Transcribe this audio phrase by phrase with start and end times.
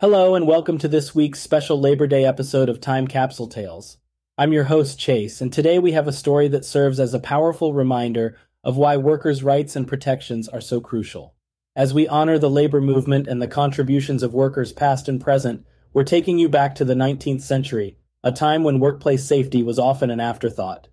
[0.00, 3.98] Hello, and welcome to this week's special Labor Day episode of Time Capsule Tales.
[4.38, 7.74] I'm your host, Chase, and today we have a story that serves as a powerful
[7.74, 11.34] reminder of why workers' rights and protections are so crucial.
[11.76, 16.04] As we honor the labor movement and the contributions of workers past and present, we're
[16.04, 20.18] taking you back to the 19th century, a time when workplace safety was often an
[20.18, 20.88] afterthought.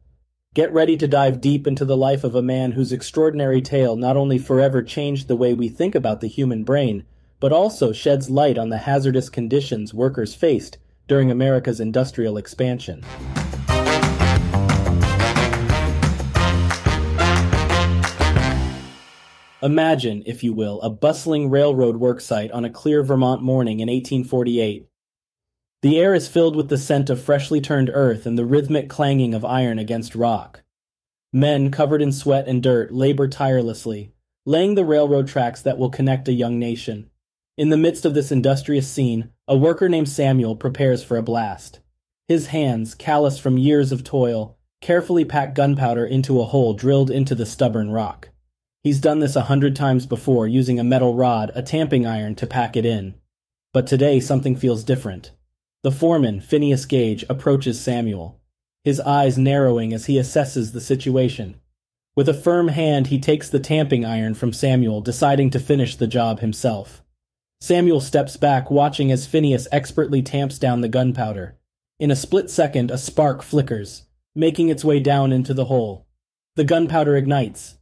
[0.54, 4.18] Get ready to dive deep into the life of a man whose extraordinary tale not
[4.18, 7.06] only forever changed the way we think about the human brain,
[7.40, 10.78] but also sheds light on the hazardous conditions workers faced
[11.08, 13.04] during America's industrial expansion.
[19.64, 24.88] Imagine, if you will, a bustling railroad worksite on a clear Vermont morning in 1848.
[25.82, 29.34] The air is filled with the scent of freshly turned earth and the rhythmic clanging
[29.34, 30.62] of iron against rock.
[31.34, 34.12] Men covered in sweat and dirt labor tirelessly,
[34.46, 37.10] laying the railroad tracks that will connect a young nation.
[37.58, 41.80] In the midst of this industrious scene, a worker named Samuel prepares for a blast.
[42.28, 47.34] His hands, calloused from years of toil, carefully pack gunpowder into a hole drilled into
[47.34, 48.30] the stubborn rock.
[48.84, 52.46] He's done this a hundred times before using a metal rod, a tamping iron, to
[52.46, 53.16] pack it in.
[53.74, 55.32] But today something feels different.
[55.82, 58.40] The foreman, Phineas Gage, approaches Samuel,
[58.84, 61.60] his eyes narrowing as he assesses the situation.
[62.16, 66.08] With a firm hand, he takes the tamping iron from Samuel, deciding to finish the
[66.08, 67.04] job himself.
[67.60, 71.58] Samuel steps back, watching as Phineas expertly tamps down the gunpowder.
[72.00, 74.04] In a split second, a spark flickers,
[74.36, 76.06] making its way down into the hole.
[76.56, 77.78] The gunpowder ignites,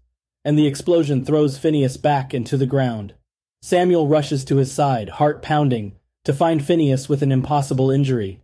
[0.45, 3.13] and the explosion throws Phineas back into the ground.
[3.61, 8.41] Samuel rushes to his side, heart pounding, to find Phineas with an impossible injury.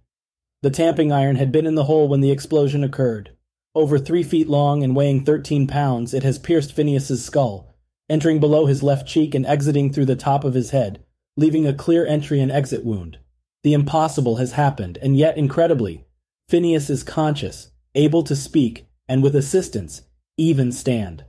[0.61, 3.31] The tamping iron had been in the hole when the explosion occurred.
[3.73, 7.73] Over three feet long and weighing thirteen pounds, it has pierced Phineas's skull,
[8.09, 11.03] entering below his left cheek and exiting through the top of his head,
[11.41, 13.17] leaving a clear entry and exit wound.
[13.63, 16.05] The impossible has happened, and yet, incredibly,
[16.47, 20.03] Phineas is conscious, able to speak, and with assistance,
[20.37, 21.25] even stand.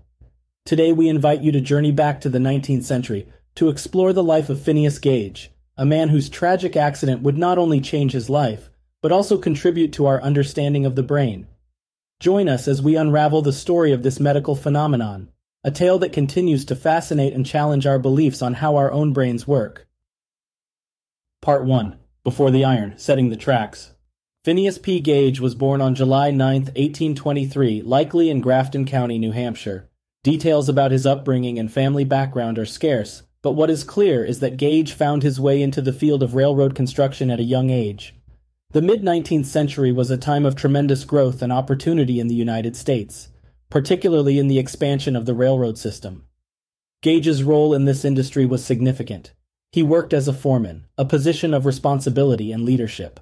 [0.66, 4.50] Today we invite you to journey back to the 19th century to explore the life
[4.50, 8.68] of Phineas Gage, a man whose tragic accident would not only change his life,
[9.00, 11.46] but also contribute to our understanding of the brain.
[12.20, 15.30] Join us as we unravel the story of this medical phenomenon,
[15.64, 19.46] a tale that continues to fascinate and challenge our beliefs on how our own brains
[19.46, 19.88] work.
[21.42, 23.94] Part 1 Before the Iron Setting the Tracks.
[24.44, 25.00] Phineas P.
[25.00, 29.90] Gage was born on July 9, 1823, likely in Grafton County, New Hampshire.
[30.22, 34.56] Details about his upbringing and family background are scarce, but what is clear is that
[34.56, 38.14] Gage found his way into the field of railroad construction at a young age.
[38.70, 42.76] The mid 19th century was a time of tremendous growth and opportunity in the United
[42.76, 43.30] States,
[43.68, 46.24] particularly in the expansion of the railroad system.
[47.02, 49.32] Gage's role in this industry was significant.
[49.72, 53.18] He worked as a foreman, a position of responsibility and leadership.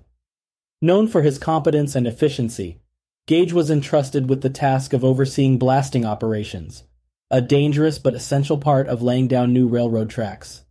[0.82, 2.80] Known for his competence and efficiency,
[3.28, 6.82] Gage was entrusted with the task of overseeing blasting operations,
[7.30, 10.64] a dangerous but essential part of laying down new railroad tracks.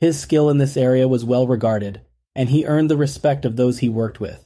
[0.00, 2.00] His skill in this area was well regarded,
[2.34, 4.44] and he earned the respect of those he worked with.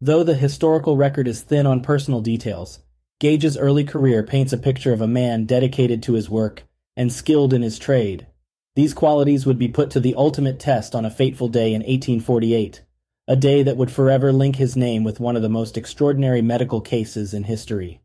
[0.00, 2.78] Though the historical record is thin on personal details,
[3.20, 6.62] Gage's early career paints a picture of a man dedicated to his work
[6.96, 8.26] and skilled in his trade,
[8.74, 12.82] these qualities would be put to the ultimate test on a fateful day in 1848,
[13.28, 16.80] a day that would forever link his name with one of the most extraordinary medical
[16.80, 18.00] cases in history.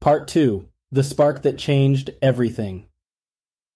[0.00, 2.86] Part 2 The Spark That Changed Everything.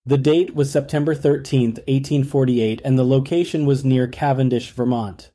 [0.06, 5.30] The date was September 13, 1848, and the location was near Cavendish, Vermont.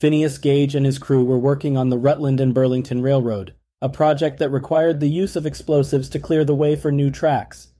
[0.00, 4.38] Phineas Gage and his crew were working on the Rutland and Burlington Railroad, a project
[4.38, 7.71] that required the use of explosives to clear the way for new tracks.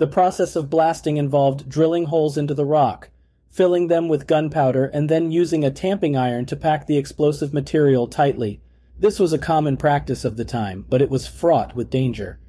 [0.00, 3.10] The process of blasting involved drilling holes into the rock,
[3.50, 8.06] filling them with gunpowder, and then using a tamping iron to pack the explosive material
[8.06, 8.62] tightly.
[8.98, 12.40] This was a common practice of the time, but it was fraught with danger.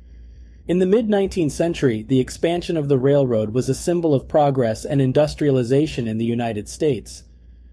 [0.66, 4.86] In the mid 19th century, the expansion of the railroad was a symbol of progress
[4.86, 7.26] and industrialization in the United States.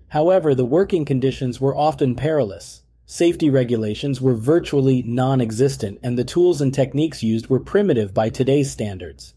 [0.09, 2.83] However, the working conditions were often perilous.
[3.07, 8.29] Safety regulations were virtually non existent, and the tools and techniques used were primitive by
[8.29, 9.35] today's standards.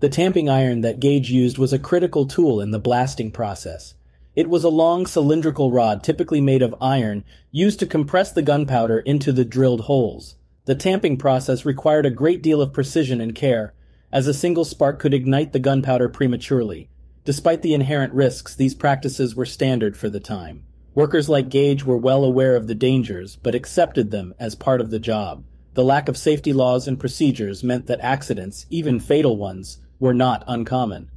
[0.00, 3.92] The tamping iron that Gage used was a critical tool in the blasting process.
[4.34, 9.00] It was a long cylindrical rod, typically made of iron, used to compress the gunpowder
[9.00, 10.36] into the drilled holes.
[10.64, 13.74] The tamping process required a great deal of precision and care,
[14.10, 16.88] as a single spark could ignite the gunpowder prematurely.
[17.26, 20.64] Despite the inherent risks, these practices were standard for the time.
[20.94, 24.88] Workers like Gage were well aware of the dangers, but accepted them as part of
[24.88, 25.44] the job.
[25.74, 30.42] The lack of safety laws and procedures meant that accidents, even fatal ones, were not
[30.48, 31.10] uncommon.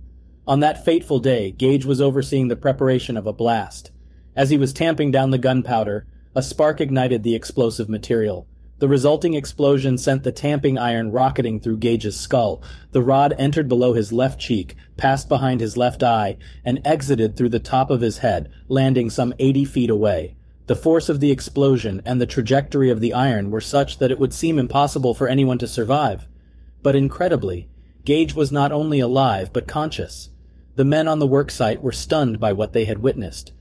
[0.45, 3.91] On that fateful day, Gage was overseeing the preparation of a blast.
[4.35, 8.45] As he was tamping down the gunpowder, a spark ignited the explosive material.
[8.79, 12.61] The resulting explosion sent the tamping iron rocketing through Gage's skull.
[12.91, 17.49] The rod entered below his left cheek, passed behind his left eye, and exited through
[17.49, 20.35] the top of his head, landing some 80 feet away.
[20.65, 24.19] The force of the explosion and the trajectory of the iron were such that it
[24.19, 26.27] would seem impossible for anyone to survive.
[26.81, 27.69] But incredibly,
[28.05, 30.29] Gage was not only alive but conscious.
[30.75, 33.53] The men on the worksite were stunned by what they had witnessed.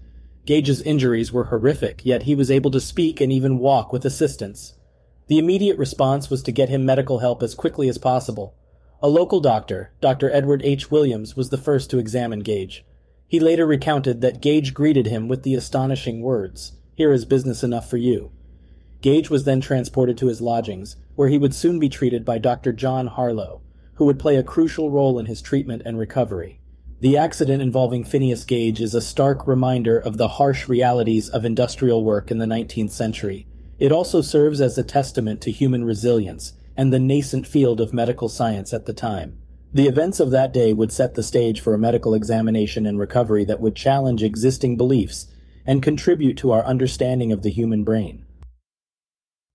[0.44, 4.74] Gage's injuries were horrific, yet he was able to speak and even walk with assistance.
[5.28, 8.56] The immediate response was to get him medical help as quickly as possible.
[9.00, 10.30] A local doctor, Dr.
[10.32, 10.90] Edward H.
[10.90, 12.84] Williams, was the first to examine Gage.
[13.28, 17.88] He later recounted that Gage greeted him with the astonishing words, Here is business enough
[17.88, 18.32] for you.
[19.00, 22.72] Gage was then transported to his lodgings, where he would soon be treated by Dr.
[22.72, 23.60] John Harlow,
[24.02, 26.58] who would play a crucial role in his treatment and recovery.
[26.99, 32.02] The accident involving Phineas Gage is a stark reminder of the harsh realities of industrial
[32.02, 33.46] work in the 19th century
[33.78, 38.28] it also serves as a testament to human resilience and the nascent field of medical
[38.28, 39.38] science at the time.
[39.72, 43.44] The events of that day would set the stage for a medical examination and recovery
[43.44, 45.28] that would challenge existing beliefs
[45.64, 48.26] and contribute to our understanding of the human brain.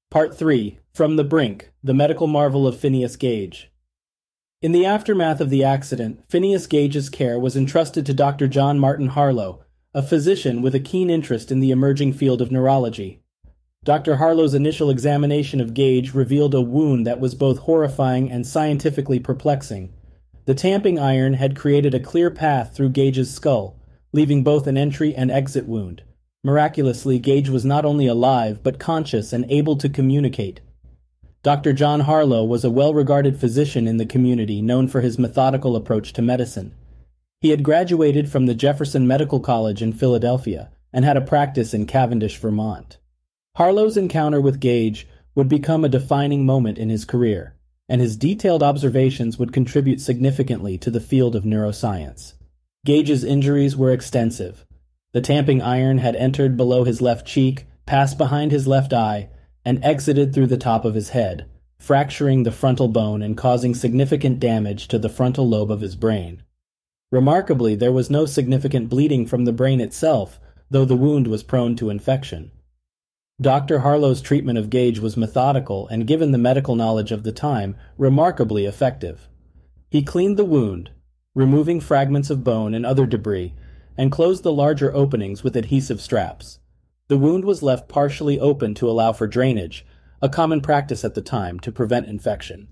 [0.09, 3.69] Part 3 From the Brink The Medical Marvel of Phineas Gage.
[4.59, 8.48] In the aftermath of the accident, Phineas Gage's care was entrusted to Dr.
[8.48, 9.63] John Martin Harlow,
[9.94, 13.21] a physician with a keen interest in the emerging field of neurology.
[13.83, 14.15] Dr.
[14.15, 19.94] Harlow's initial examination of Gage revealed a wound that was both horrifying and scientifically perplexing.
[20.45, 23.80] The tamping iron had created a clear path through Gage's skull,
[24.12, 26.01] leaving both an entry and exit wound.
[26.44, 30.62] Miraculously, Gage was not only alive, but conscious and able to communicate.
[31.43, 31.71] Dr.
[31.73, 36.13] John Harlow was a well regarded physician in the community known for his methodical approach
[36.13, 36.73] to medicine.
[37.39, 41.85] He had graduated from the Jefferson Medical College in Philadelphia and had a practice in
[41.85, 42.97] Cavendish, Vermont.
[43.55, 47.53] Harlow's encounter with Gage would become a defining moment in his career,
[47.87, 52.33] and his detailed observations would contribute significantly to the field of neuroscience.
[52.85, 54.65] Gage's injuries were extensive.
[55.13, 59.29] The tamping iron had entered below his left cheek, passed behind his left eye,
[59.67, 61.45] and exited through the top of his head,
[61.77, 66.41] fracturing the frontal bone and causing significant damage to the frontal lobe of his brain.
[67.11, 71.75] Remarkably, there was no significant bleeding from the brain itself, though the wound was prone
[71.75, 72.49] to infection.
[73.41, 73.79] Dr.
[73.79, 78.63] Harlow's treatment of Gage was methodical and, given the medical knowledge of the time, remarkably
[78.63, 79.27] effective.
[79.89, 80.91] He cleaned the wound,
[81.35, 83.53] removing fragments of bone and other debris,
[83.97, 86.59] and closed the larger openings with adhesive straps.
[87.09, 89.86] The wound was left partially open to allow for drainage,
[90.21, 92.68] a common practice at the time to prevent infection.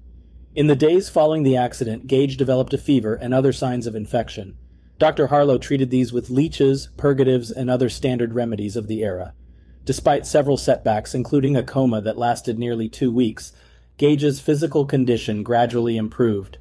[0.54, 4.58] In the days following the accident, Gage developed a fever and other signs of infection.
[5.00, 5.28] Dr.
[5.28, 9.34] Harlow treated these with leeches, purgatives, and other standard remedies of the era.
[9.86, 13.54] Despite several setbacks, including a coma that lasted nearly two weeks,
[13.96, 16.58] Gage's physical condition gradually improved.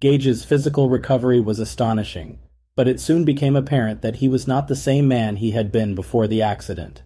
[0.00, 2.38] Gage's physical recovery was astonishing,
[2.76, 5.94] but it soon became apparent that he was not the same man he had been
[5.94, 7.02] before the accident.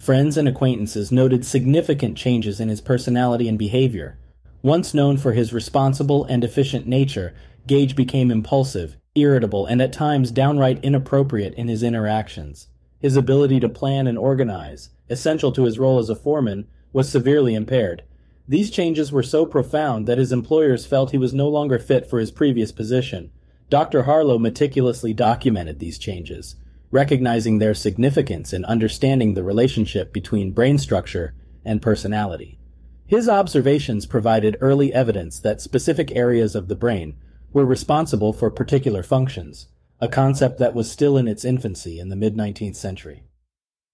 [0.00, 4.18] Friends and acquaintances noted significant changes in his personality and behavior.
[4.62, 7.34] Once known for his responsible and efficient nature,
[7.66, 12.68] Gage became impulsive, irritable, and at times downright inappropriate in his interactions.
[13.00, 17.54] His ability to plan and organize, essential to his role as a foreman, was severely
[17.54, 18.02] impaired.
[18.48, 22.18] These changes were so profound that his employers felt he was no longer fit for
[22.18, 23.30] his previous position.
[23.68, 24.04] Dr.
[24.04, 26.56] Harlow meticulously documented these changes,
[26.90, 32.58] recognizing their significance in understanding the relationship between brain structure and personality.
[33.06, 37.16] His observations provided early evidence that specific areas of the brain
[37.52, 39.68] were responsible for particular functions
[40.00, 43.24] a concept that was still in its infancy in the mid 19th century.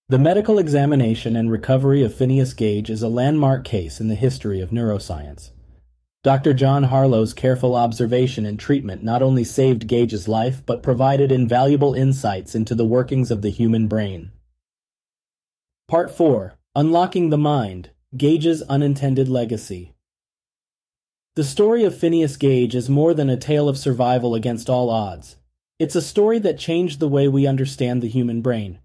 [0.08, 4.60] The medical examination and recovery of Phineas Gage is a landmark case in the history
[4.60, 5.50] of neuroscience.
[6.24, 6.54] Dr.
[6.54, 12.54] John Harlow's careful observation and treatment not only saved Gage's life, but provided invaluable insights
[12.54, 14.32] into the workings of the human brain.
[15.86, 19.92] Part 4 Unlocking the Mind Gage's Unintended Legacy.
[21.34, 25.36] The story of Phineas Gage is more than a tale of survival against all odds.
[25.78, 28.78] It's a story that changed the way we understand the human brain.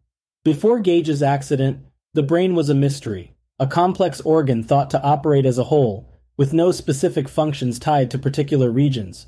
[0.43, 5.57] Before Gage's accident, the brain was a mystery, a complex organ thought to operate as
[5.57, 6.08] a whole,
[6.39, 9.27] with no specific functions tied to particular regions.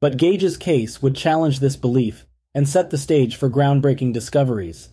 [0.00, 4.88] But Gage's case would challenge this belief and set the stage for groundbreaking discoveries.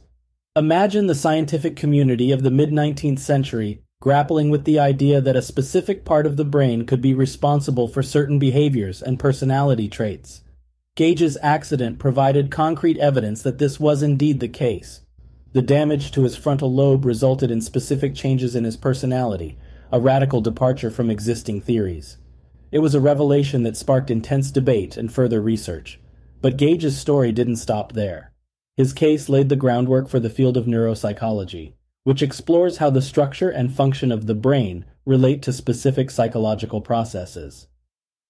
[0.56, 5.42] Imagine the scientific community of the mid 19th century grappling with the idea that a
[5.42, 10.44] specific part of the brain could be responsible for certain behaviors and personality traits.
[10.96, 15.02] Gage's accident provided concrete evidence that this was indeed the case.
[15.54, 19.58] The damage to his frontal lobe resulted in specific changes in his personality,
[19.92, 22.18] a radical departure from existing theories.
[22.72, 26.00] It was a revelation that sparked intense debate and further research.
[26.42, 28.34] But Gage's story didn't stop there.
[28.76, 31.74] His case laid the groundwork for the field of neuropsychology,
[32.04, 37.68] which explores how the structure and function of the brain relate to specific psychological processes.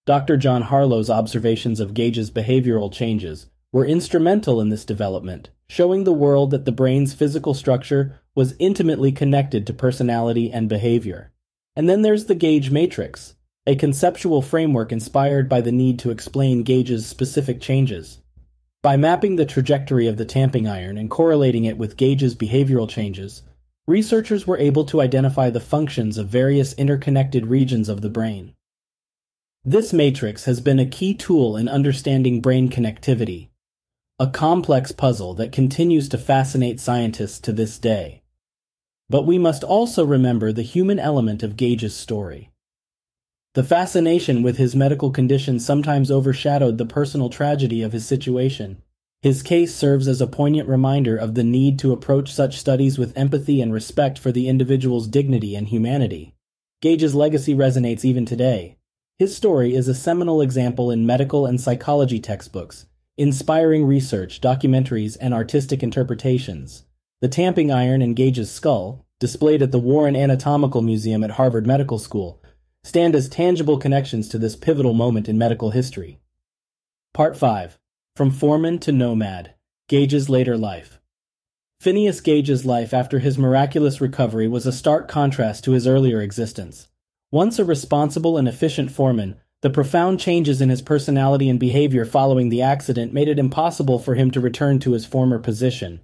[0.06, 0.38] Dr.
[0.38, 6.52] John Harlow's observations of Gage's behavioral changes were instrumental in this development, showing the world
[6.52, 11.32] that the brain's physical structure was intimately connected to personality and behavior.
[11.76, 13.36] And then there's the Gage matrix,
[13.68, 18.20] a conceptual framework inspired by the need to explain Gage's specific changes.
[18.82, 23.42] By mapping the trajectory of the tamping iron and correlating it with Gage's behavioral changes,
[23.88, 28.54] researchers were able to identify the functions of various interconnected regions of the brain.
[29.64, 33.50] This matrix has been a key tool in understanding brain connectivity,
[34.20, 38.22] a complex puzzle that continues to fascinate scientists to this day.
[39.10, 42.52] But we must also remember the human element of Gage's story.
[43.54, 48.82] The fascination with his medical condition sometimes overshadowed the personal tragedy of his situation.
[49.22, 53.18] His case serves as a poignant reminder of the need to approach such studies with
[53.18, 56.36] empathy and respect for the individual's dignity and humanity.
[56.82, 58.78] Gage's legacy resonates even today.
[59.18, 65.34] His story is a seminal example in medical and psychology textbooks, inspiring research, documentaries, and
[65.34, 66.84] artistic interpretations.
[67.22, 71.98] The tamping iron in Gage's skull, displayed at the Warren Anatomical Museum at Harvard Medical
[71.98, 72.42] School,
[72.84, 76.20] stand as tangible connections to this pivotal moment in medical history.
[77.14, 77.80] Part 5
[78.16, 79.54] From Foreman to Nomad
[79.88, 81.00] Gage's Later Life.
[81.80, 86.90] Phineas Gage's life after his miraculous recovery was a stark contrast to his earlier existence.
[87.32, 92.50] Once a responsible and efficient foreman, the profound changes in his personality and behavior following
[92.50, 96.02] the accident made it impossible for him to return to his former position.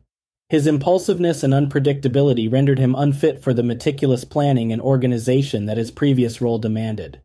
[0.52, 5.92] His impulsiveness and unpredictability rendered him unfit for the meticulous planning and organization that his
[5.92, 7.22] previous role demanded.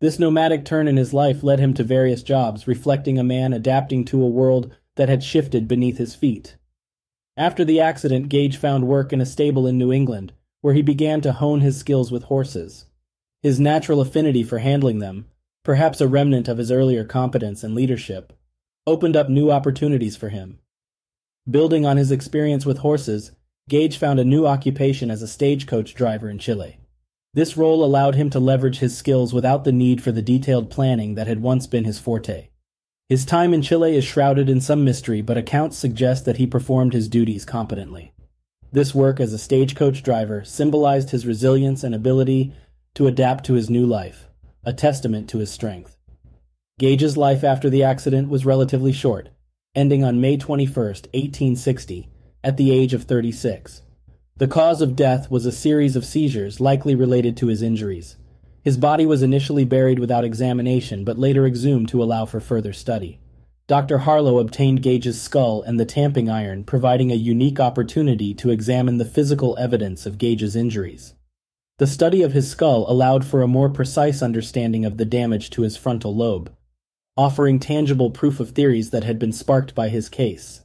[0.00, 4.04] This nomadic turn in his life led him to various jobs, reflecting a man adapting
[4.04, 6.58] to a world that had shifted beneath his feet.
[7.36, 11.20] After the accident, Gage found work in a stable in New England, where he began
[11.22, 12.86] to hone his skills with horses.
[13.42, 15.26] His natural affinity for handling them,
[15.64, 18.32] perhaps a remnant of his earlier competence and leadership,
[18.86, 20.60] opened up new opportunities for him.
[21.50, 23.32] Building on his experience with horses,
[23.68, 26.78] Gage found a new occupation as a stagecoach driver in Chile.
[27.34, 31.14] This role allowed him to leverage his skills without the need for the detailed planning
[31.14, 32.50] that had once been his forte.
[33.08, 36.92] His time in Chile is shrouded in some mystery, but accounts suggest that he performed
[36.92, 38.12] his duties competently.
[38.70, 42.52] This work as a stagecoach driver symbolized his resilience and ability
[42.94, 44.28] to adapt to his new life,
[44.62, 45.96] a testament to his strength.
[46.78, 49.30] Gage's life after the accident was relatively short,
[49.74, 52.08] ending on May 21, 1860,
[52.42, 53.82] at the age of 36.
[54.36, 58.16] The cause of death was a series of seizures likely related to his injuries.
[58.64, 63.20] His body was initially buried without examination, but later exhumed to allow for further study.
[63.68, 63.98] Dr.
[63.98, 69.04] Harlow obtained Gage's skull and the tamping iron, providing a unique opportunity to examine the
[69.04, 71.14] physical evidence of Gage's injuries.
[71.78, 75.62] The study of his skull allowed for a more precise understanding of the damage to
[75.62, 76.52] his frontal lobe,
[77.16, 80.62] offering tangible proof of theories that had been sparked by his case.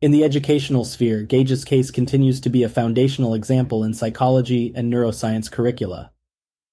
[0.00, 4.92] In the educational sphere, Gage's case continues to be a foundational example in psychology and
[4.92, 6.12] neuroscience curricula.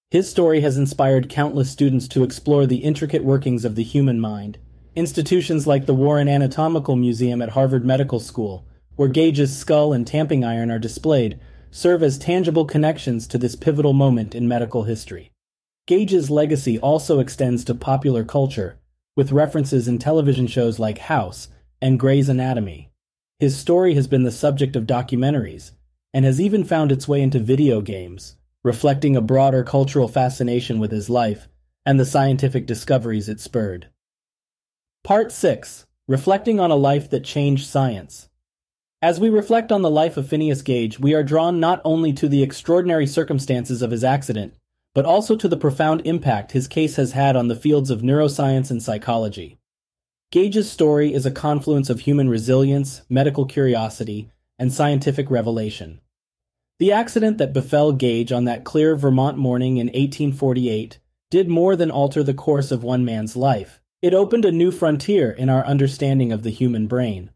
[0.10, 4.57] His story has inspired countless students to explore the intricate workings of the human mind.
[4.93, 8.67] Institutions like the Warren Anatomical Museum at Harvard Medical School,
[8.98, 11.39] where Gage's skull and tamping iron are displayed,
[11.71, 15.31] serve as tangible connections to this pivotal moment in medical history.
[15.88, 18.80] Gage's legacy also extends to popular culture,
[19.15, 21.50] with references in television shows like House
[21.82, 22.91] and Grey's Anatomy.
[23.39, 25.72] His story has been the subject of documentaries,
[26.13, 30.91] and has even found its way into video games, reflecting a broader cultural fascination with
[30.91, 31.48] his life
[31.86, 33.88] and the scientific discoveries it spurred.
[35.03, 38.30] Part 6 Reflecting on a Life That Changed Science.
[39.01, 42.27] As we reflect on the life of Phineas Gage, we are drawn not only to
[42.27, 44.53] the extraordinary circumstances of his accident,
[44.93, 48.69] but also to the profound impact his case has had on the fields of neuroscience
[48.69, 49.57] and psychology.
[50.31, 56.00] Gage's story is a confluence of human resilience, medical curiosity, and scientific revelation.
[56.79, 61.91] The accident that befell Gage on that clear Vermont morning in 1848 did more than
[61.91, 63.81] alter the course of one man's life.
[64.01, 67.29] It opened a new frontier in our understanding of the human brain.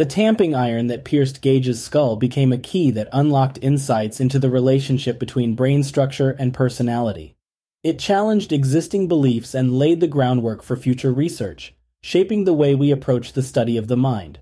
[0.00, 4.48] The tamping iron that pierced Gage's skull became a key that unlocked insights into the
[4.48, 7.36] relationship between brain structure and personality.
[7.84, 12.90] It challenged existing beliefs and laid the groundwork for future research, shaping the way we
[12.90, 14.40] approach the study of the mind.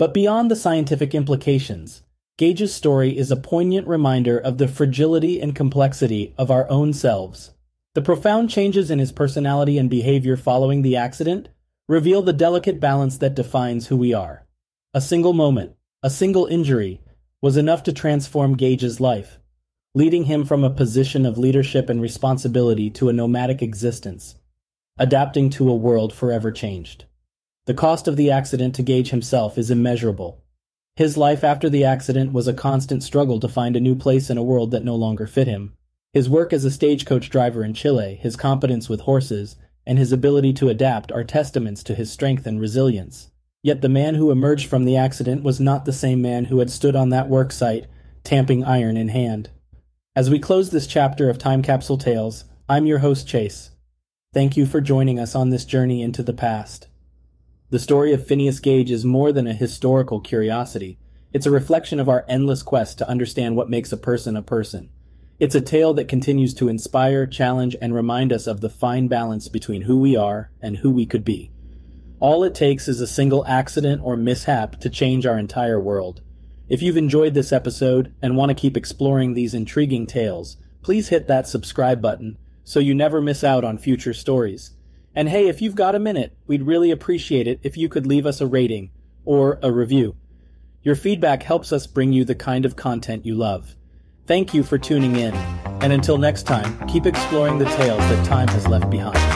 [0.00, 2.02] But beyond the scientific implications,
[2.36, 7.52] Gage's story is a poignant reminder of the fragility and complexity of our own selves.
[7.94, 11.50] The profound changes in his personality and behavior following the accident
[11.88, 14.44] reveal the delicate balance that defines who we are.
[14.94, 15.72] A single moment,
[16.02, 17.00] a single injury,
[17.40, 19.38] was enough to transform Gage's life,
[19.94, 24.34] leading him from a position of leadership and responsibility to a nomadic existence,
[24.98, 27.06] adapting to a world forever changed.
[27.64, 30.44] The cost of the accident to Gage himself is immeasurable.
[30.96, 34.36] His life after the accident was a constant struggle to find a new place in
[34.36, 35.72] a world that no longer fit him.
[36.12, 39.56] His work as a stagecoach driver in Chile, his competence with horses,
[39.86, 43.30] and his ability to adapt are testaments to his strength and resilience.
[43.64, 46.70] Yet the man who emerged from the accident was not the same man who had
[46.70, 47.86] stood on that work site,
[48.24, 49.50] tamping iron in hand.
[50.16, 53.70] As we close this chapter of Time Capsule Tales, I'm your host, Chase.
[54.34, 56.88] Thank you for joining us on this journey into the past.
[57.70, 60.98] The story of Phineas Gage is more than a historical curiosity.
[61.32, 64.90] It's a reflection of our endless quest to understand what makes a person a person.
[65.38, 69.48] It's a tale that continues to inspire, challenge, and remind us of the fine balance
[69.48, 71.51] between who we are and who we could be.
[72.22, 76.20] All it takes is a single accident or mishap to change our entire world.
[76.68, 81.26] If you've enjoyed this episode and want to keep exploring these intriguing tales, please hit
[81.26, 84.70] that subscribe button so you never miss out on future stories.
[85.16, 88.24] And hey, if you've got a minute, we'd really appreciate it if you could leave
[88.24, 88.92] us a rating
[89.24, 90.14] or a review.
[90.84, 93.74] Your feedback helps us bring you the kind of content you love.
[94.28, 95.34] Thank you for tuning in,
[95.82, 99.31] and until next time, keep exploring the tales that time has left behind.